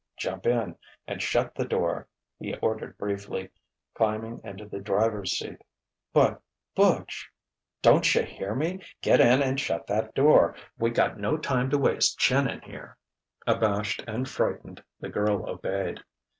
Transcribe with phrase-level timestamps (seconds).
[0.17, 0.75] "Jump in
[1.05, 2.07] and shut the door,"
[2.39, 3.51] he ordered briefly,
[3.93, 5.61] climbing into the driver's seat.
[6.11, 6.41] "But
[6.73, 7.29] Butch"
[7.83, 8.81] "Doncha hear me?
[9.03, 10.55] Get in and shut that door.
[10.75, 12.97] We got no time to waste chinnin' here."
[13.45, 15.99] Abashed and frightened, the girl obeyed.